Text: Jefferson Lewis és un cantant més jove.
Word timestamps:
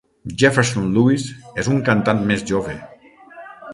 Jefferson 0.43 0.87
Lewis 0.95 1.27
és 1.65 1.69
un 1.75 1.85
cantant 1.91 2.25
més 2.33 2.43
jove. 2.53 2.79